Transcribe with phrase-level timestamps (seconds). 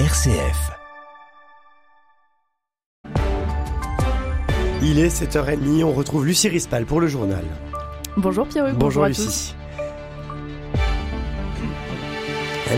[0.00, 0.72] RCF.
[4.82, 7.44] Il est 7h30, on retrouve Lucie Rispal pour le journal.
[8.16, 8.64] Bonjour Pierre.
[8.74, 9.54] Bonjour, bonjour Lucie.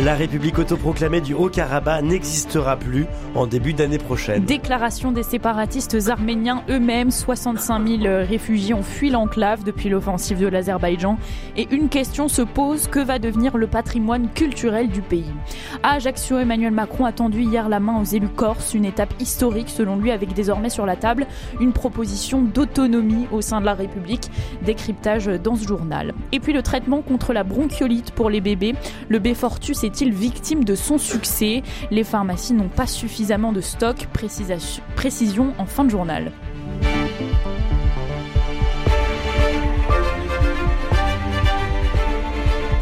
[0.04, 4.44] La République autoproclamée du Haut-Karabakh n'existera plus en début d'année prochaine.
[4.44, 7.10] Déclaration des séparatistes arméniens eux-mêmes.
[7.10, 11.18] 65 000 réfugiés ont fui l'enclave depuis l'offensive de l'Azerbaïdjan.
[11.56, 15.32] Et une question se pose que va devenir le patrimoine culturel du pays?
[15.82, 19.70] À Ajaccio, Emmanuel Macron a tendu hier la main aux élus corses, une étape historique
[19.70, 21.26] selon lui, avec désormais sur la table
[21.58, 24.30] une proposition d'autonomie au sein de la République.
[24.62, 26.12] Décryptage dans ce journal.
[26.32, 28.74] Et puis le traitement contre la bronchiolite pour les bébés.
[29.08, 31.62] Le Fortus est-il victime de son succès?
[31.90, 34.08] Les pharmacies n'ont pas suffisamment de stock.
[34.96, 36.32] Précision en fin de journal.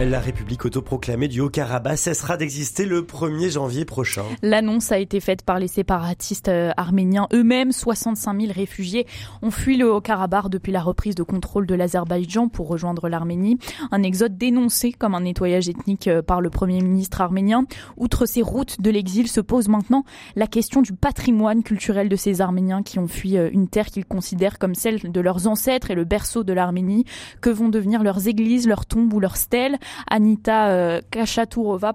[0.00, 4.24] La République autoproclamée du Haut-Karabakh cessera d'exister le 1er janvier prochain.
[4.42, 7.70] L'annonce a été faite par les séparatistes euh, arméniens eux-mêmes.
[7.70, 9.06] 65 000 réfugiés
[9.40, 13.56] ont fui le Haut-Karabakh depuis la reprise de contrôle de l'Azerbaïdjan pour rejoindre l'Arménie.
[13.92, 17.64] Un exode dénoncé comme un nettoyage ethnique euh, par le Premier ministre arménien.
[17.96, 20.02] Outre ces routes de l'exil se pose maintenant
[20.34, 24.06] la question du patrimoine culturel de ces Arméniens qui ont fui euh, une terre qu'ils
[24.06, 27.04] considèrent comme celle de leurs ancêtres et le berceau de l'Arménie.
[27.40, 29.78] Que vont devenir leurs églises, leurs tombes ou leurs stèles?
[30.08, 31.94] Anita euh, Kachatourova,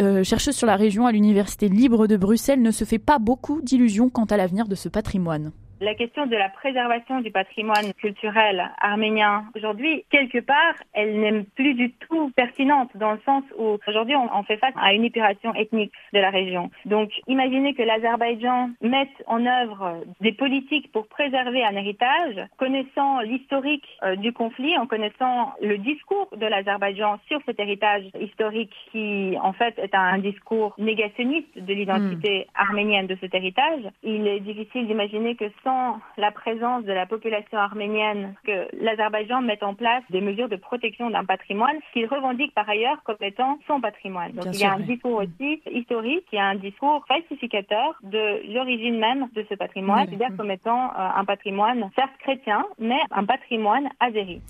[0.00, 3.60] euh, chercheuse sur la région à l'université libre de Bruxelles, ne se fait pas beaucoup
[3.62, 5.52] d'illusions quant à l'avenir de ce patrimoine.
[5.80, 11.74] La question de la préservation du patrimoine culturel arménien, aujourd'hui, quelque part, elle n'est plus
[11.74, 15.92] du tout pertinente dans le sens où aujourd'hui on, fait face à une épuration ethnique
[16.14, 16.70] de la région.
[16.86, 23.86] Donc, imaginez que l'Azerbaïdjan mette en œuvre des politiques pour préserver un héritage, connaissant l'historique
[24.02, 29.52] euh, du conflit, en connaissant le discours de l'Azerbaïdjan sur cet héritage historique qui, en
[29.52, 32.62] fait, est un discours négationniste de l'identité hmm.
[32.62, 33.82] arménienne de cet héritage.
[34.02, 39.64] Il est difficile d'imaginer que sans la présence de la population arménienne, que l'Azerbaïdjan mette
[39.64, 43.80] en place des mesures de protection d'un patrimoine qu'il revendique par ailleurs comme étant son
[43.80, 44.30] patrimoine.
[44.32, 48.54] Donc il y a un discours aussi historique, il y a un discours falsificateur de
[48.54, 53.24] l'origine même de ce patrimoine, c'est-à-dire comme étant euh, un patrimoine certes chrétien, mais un
[53.24, 54.40] patrimoine azéri.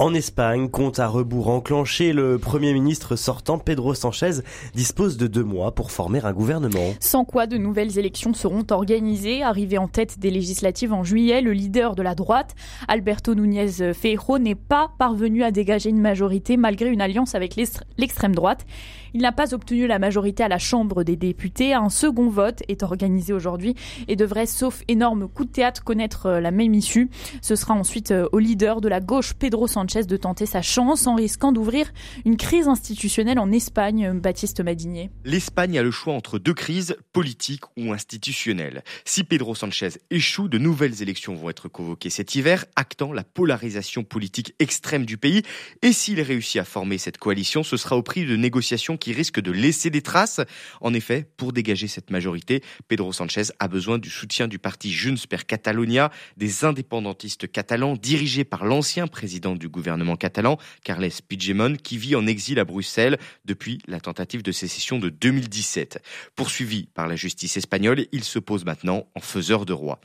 [0.00, 4.40] En Espagne, compte à rebours enclenché, le Premier ministre sortant Pedro Sanchez
[4.74, 6.94] dispose de deux mois pour former un gouvernement.
[7.00, 9.42] Sans quoi de nouvelles élections seront organisées.
[9.42, 12.54] Arrivé en tête des législatives en juillet, le leader de la droite,
[12.88, 17.54] Alberto Núñez Feijóo, n'est pas parvenu à dégager une majorité malgré une alliance avec
[17.98, 18.64] l'extrême droite.
[19.12, 21.74] Il n'a pas obtenu la majorité à la Chambre des députés.
[21.74, 23.74] Un second vote est organisé aujourd'hui
[24.08, 27.10] et devrait, sauf énorme coup de théâtre, connaître euh, la même issue.
[27.42, 31.08] Ce sera ensuite euh, au leader de la gauche, Pedro Sanchez, de tenter sa chance
[31.08, 31.92] en risquant d'ouvrir
[32.24, 35.10] une crise institutionnelle en Espagne, Baptiste Madinier.
[35.24, 38.84] L'Espagne a le choix entre deux crises, politiques ou institutionnelles.
[39.04, 44.04] Si Pedro Sanchez échoue, de nouvelles élections vont être convoquées cet hiver, actant la polarisation
[44.04, 45.42] politique extrême du pays.
[45.82, 49.40] Et s'il réussit à former cette coalition, ce sera au prix de négociations qui risque
[49.40, 50.40] de laisser des traces.
[50.80, 55.26] En effet, pour dégager cette majorité, Pedro Sanchez a besoin du soutien du parti Junts
[55.28, 59.79] per Catalunya, des indépendantistes catalans dirigés par l'ancien président du gouvernement
[60.16, 65.08] catalan, Carles Puigdemont, qui vit en exil à Bruxelles depuis la tentative de sécession de
[65.08, 66.02] 2017.
[66.36, 70.00] Poursuivi par la justice espagnole, il se pose maintenant en faiseur de roi.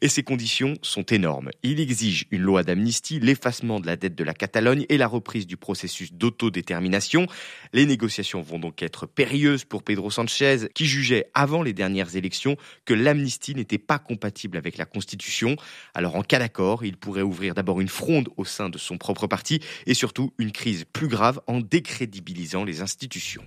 [0.00, 1.50] Et ces conditions sont énormes.
[1.62, 5.46] Il exige une loi d'amnistie, l'effacement de la dette de la Catalogne et la reprise
[5.46, 7.26] du processus d'autodétermination.
[7.72, 12.56] Les négociations vont donc être périlleuses pour Pedro Sanchez, qui jugeait avant les dernières élections
[12.84, 15.56] que l'amnistie n'était pas compatible avec la Constitution.
[15.94, 19.26] Alors en cas d'accord, il pourrait ouvrir d'abord une fronde au sein de son propre
[19.26, 23.42] parti et surtout une crise plus grave en décrédibilisant les institutions.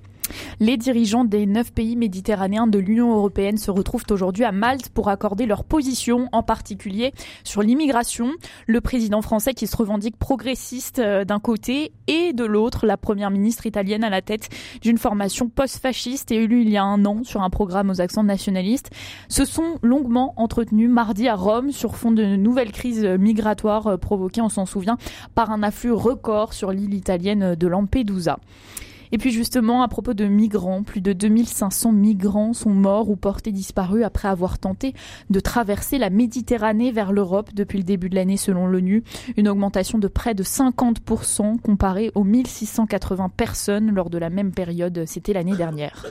[0.59, 5.09] Les dirigeants des neuf pays méditerranéens de l'Union européenne se retrouvent aujourd'hui à Malte pour
[5.09, 7.13] accorder leur position, en particulier
[7.43, 8.31] sur l'immigration.
[8.67, 13.31] Le président français qui se revendique progressiste euh, d'un côté et de l'autre, la première
[13.31, 14.49] ministre italienne à la tête
[14.81, 18.23] d'une formation post-fasciste et élue il y a un an sur un programme aux accents
[18.23, 18.89] nationalistes,
[19.27, 24.41] se sont longuement entretenus mardi à Rome sur fond de nouvelles crises migratoires euh, provoquées,
[24.41, 24.97] on s'en souvient,
[25.35, 28.39] par un afflux record sur l'île italienne de Lampedusa.
[29.11, 33.51] Et puis justement, à propos de migrants, plus de 2500 migrants sont morts ou portés
[33.51, 34.93] disparus après avoir tenté
[35.29, 39.03] de traverser la Méditerranée vers l'Europe depuis le début de l'année selon l'ONU.
[39.37, 45.03] Une augmentation de près de 50% comparée aux 1680 personnes lors de la même période,
[45.05, 46.05] c'était l'année dernière.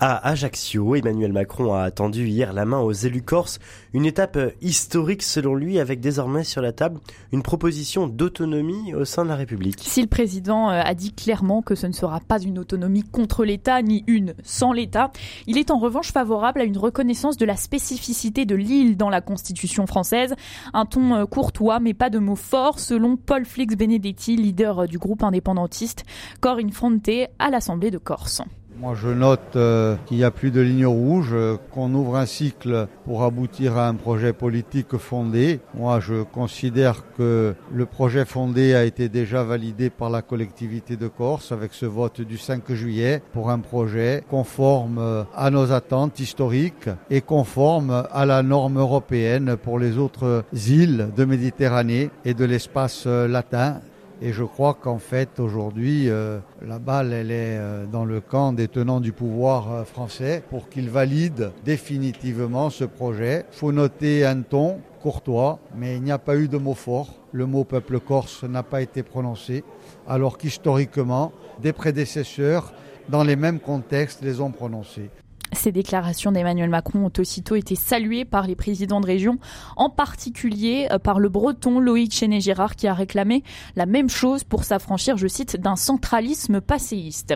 [0.00, 3.58] À Ajaccio, Emmanuel Macron a attendu hier la main aux élus corses,
[3.92, 7.00] une étape historique selon lui avec désormais sur la table
[7.32, 9.80] une proposition d'autonomie au sein de la République.
[9.80, 13.44] Si le président euh, a dit clairement que ce ne sera pas une autonomie contre
[13.44, 15.10] l'État ni une sans l'État,
[15.48, 19.20] il est en revanche favorable à une reconnaissance de la spécificité de l'île dans la
[19.20, 20.36] Constitution française.
[20.74, 24.86] Un ton euh, courtois mais pas de mots forts selon Paul Flix Benedetti, leader euh,
[24.86, 26.04] du groupe indépendantiste
[26.40, 27.10] Cor Fronte
[27.40, 28.42] à l'Assemblée de Corse.
[28.80, 32.26] Moi, je note euh, qu'il n'y a plus de ligne rouge, euh, qu'on ouvre un
[32.26, 35.58] cycle pour aboutir à un projet politique fondé.
[35.74, 41.08] Moi, je considère que le projet fondé a été déjà validé par la collectivité de
[41.08, 46.20] Corse avec ce vote du 5 juillet pour un projet conforme euh, à nos attentes
[46.20, 52.44] historiques et conforme à la norme européenne pour les autres îles de Méditerranée et de
[52.44, 53.80] l'espace latin
[54.20, 58.52] et je crois qu'en fait, aujourd'hui, euh, la balle, elle est euh, dans le camp
[58.52, 63.46] des tenants du pouvoir euh, français pour qu'ils valident définitivement ce projet.
[63.52, 67.14] Faut noter un ton courtois, mais il n'y a pas eu de mot fort.
[67.32, 69.62] Le mot peuple corse n'a pas été prononcé,
[70.08, 72.72] alors qu'historiquement, des prédécesseurs,
[73.08, 75.10] dans les mêmes contextes, les ont prononcés.
[75.52, 79.38] Ces déclarations d'Emmanuel Macron ont aussitôt été saluées par les présidents de région,
[79.76, 83.42] en particulier euh, par le breton Loïc Chenet-Gérard qui a réclamé
[83.76, 87.34] la même chose pour s'affranchir, je cite, d'un centralisme passéiste.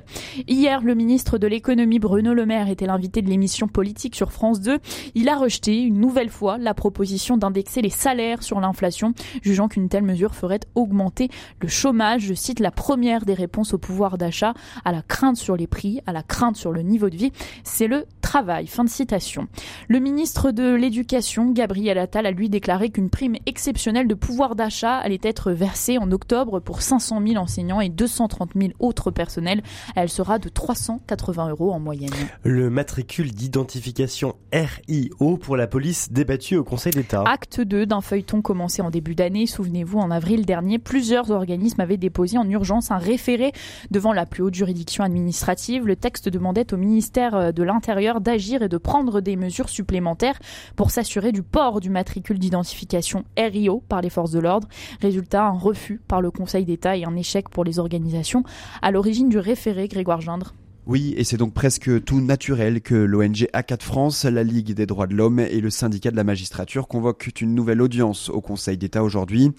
[0.48, 4.60] Hier, le ministre de l'économie Bruno Le Maire était l'invité de l'émission politique sur France
[4.60, 4.78] 2.
[5.14, 9.88] Il a rejeté une nouvelle fois la proposition d'indexer les salaires sur l'inflation, jugeant qu'une
[9.88, 11.28] telle mesure ferait augmenter
[11.60, 12.22] le chômage.
[12.22, 14.54] Je cite la première des réponses au pouvoir d'achat,
[14.84, 17.32] à la crainte sur les prix, à la crainte sur le niveau de vie.
[17.64, 18.66] C'est le travail.
[18.66, 19.46] Fin de citation.
[19.88, 24.96] Le ministre de l'Éducation, Gabriel Attal, a lui déclaré qu'une prime exceptionnelle de pouvoir d'achat
[24.96, 29.62] allait être versée en octobre pour 500 000 enseignants et 230 000 autres personnels.
[29.96, 32.10] Elle sera de 380 euros en moyenne.
[32.42, 37.24] Le matricule d'identification RIO pour la police débattu au Conseil d'État.
[37.26, 39.46] Acte 2 d'un feuilleton commencé en début d'année.
[39.46, 43.52] Souvenez-vous, en avril dernier, plusieurs organismes avaient déposé en urgence un référé
[43.90, 45.86] devant la plus haute juridiction administrative.
[45.86, 50.38] Le texte demandait au ministère de l'Intérieur d'agir et de prendre des mesures supplémentaires
[50.76, 54.68] pour s'assurer du port du matricule d'identification RIO par les forces de l'ordre.
[55.00, 58.44] Résultat, un refus par le Conseil d'État et un échec pour les organisations
[58.80, 60.54] à l'origine du référé Grégoire Gindre.
[60.84, 65.06] Oui, et c'est donc presque tout naturel que l'ONG A4 France, la Ligue des droits
[65.06, 69.04] de l'homme et le syndicat de la magistrature convoquent une nouvelle audience au Conseil d'État
[69.04, 69.52] aujourd'hui.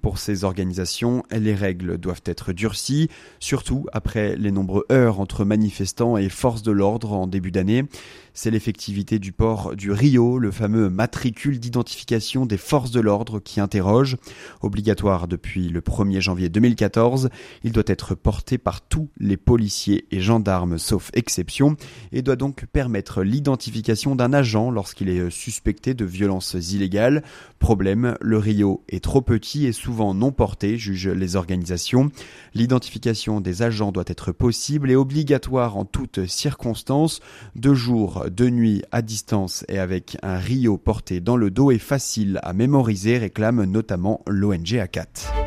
[0.00, 6.16] Pour ces organisations, les règles doivent être durcies, surtout après les nombreux heures entre manifestants
[6.16, 7.84] et forces de l'ordre en début d'année.
[8.32, 13.60] C'est l'effectivité du port du Rio, le fameux matricule d'identification des forces de l'ordre qui
[13.60, 14.16] interroge.
[14.62, 17.28] Obligatoire depuis le 1er janvier 2014,
[17.64, 21.76] il doit être porté par tous les policiers et gendarmes sauf exception
[22.12, 27.22] et doit donc permettre l'identification d'un agent lorsqu'il est suspecté de violences illégales.
[27.58, 32.10] Problème, le Rio est trop petit et souvent non porté, jugent les organisations.
[32.54, 37.20] L'identification des agents doit être possible et obligatoire en toutes circonstances,
[37.56, 41.78] de jour, de nuit, à distance et avec un Rio porté dans le dos est
[41.78, 45.39] facile à mémoriser, réclame notamment l'ONG A4.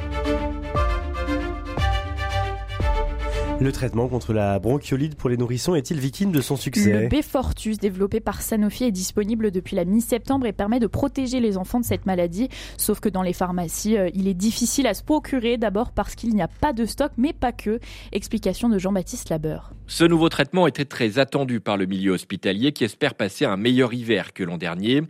[3.63, 7.77] Le traitement contre la bronchiolite pour les nourrissons est-il victime de son succès Le Befortus,
[7.77, 11.85] développé par Sanofi, est disponible depuis la mi-septembre et permet de protéger les enfants de
[11.85, 12.49] cette maladie.
[12.75, 16.35] Sauf que dans les pharmacies, euh, il est difficile à se procurer, d'abord parce qu'il
[16.35, 17.79] n'y a pas de stock, mais pas que.
[18.11, 19.71] Explication de Jean-Baptiste Labeur.
[19.87, 23.93] Ce nouveau traitement était très attendu par le milieu hospitalier qui espère passer un meilleur
[23.93, 25.03] hiver que l'an dernier,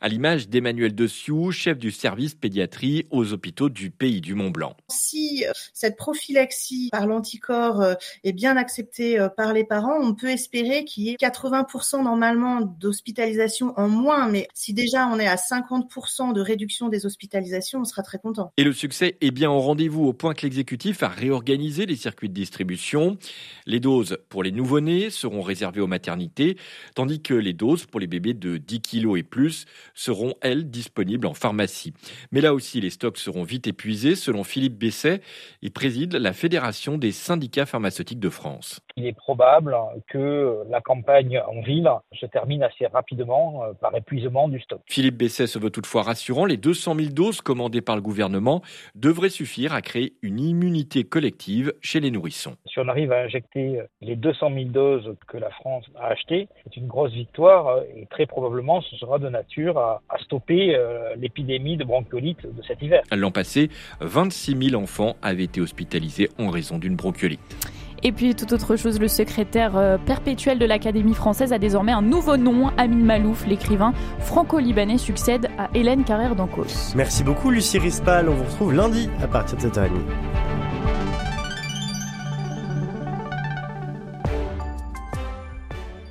[0.00, 4.76] à l'image d'Emmanuel Dessiou, chef du service pédiatrie aux hôpitaux du pays du Mont-Blanc.
[4.88, 10.28] Si cette prophylaxie par l'anticorps euh, est bien acceptée euh, par les parents, on peut
[10.28, 15.36] espérer qu'il y ait 80% normalement d'hospitalisation en moins, mais si déjà on est à
[15.36, 18.52] 50% de réduction des hospitalisations, on sera très content.
[18.56, 22.28] Et le succès est bien au rendez-vous au point que l'exécutif a réorganisé les circuits
[22.28, 23.18] de distribution.
[23.66, 26.56] Les doses pour les nouveau-nés seront réservées aux maternités,
[26.94, 31.26] tandis que les doses pour les bébés de 10 kg et plus seront, elles, disponibles
[31.26, 31.92] en pharmacie.
[32.32, 35.20] Mais là aussi, les stocks seront vite épuisés, selon Philippe Besset.
[35.62, 38.80] Il préside la Fédération des syndicats pharmaceutiques de France.
[38.96, 39.76] Il est probable
[40.08, 44.80] que la campagne en ville se termine assez rapidement euh, par épuisement du stock.
[44.86, 46.44] Philippe Besset se veut toutefois rassurant.
[46.44, 48.62] Les 200 000 doses commandées par le gouvernement
[48.94, 52.56] devraient suffire à créer une immunité collective chez les nourrissons.
[52.66, 56.76] Si on arrive à injecter les 200 000 doses que la France a achetées, c'est
[56.76, 61.84] une grosse victoire et très probablement ce sera de nature à, stopper euh, l'épidémie de
[61.84, 63.02] bronchiolite de cet hiver.
[63.10, 63.70] L'an passé,
[64.00, 67.79] 26 000 enfants avaient été hospitalisés en raison d'une bronchiolite.
[68.02, 72.02] Et puis, toute autre chose, le secrétaire euh, perpétuel de l'Académie française a désormais un
[72.02, 72.70] nouveau nom.
[72.78, 76.94] Amin Malouf, l'écrivain franco-libanais, succède à Hélène Carrère d'Ancos.
[76.94, 78.28] Merci beaucoup, Lucie Rispal.
[78.28, 79.90] On vous retrouve lundi à partir de 7h30.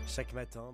[0.08, 0.74] Chaque matin.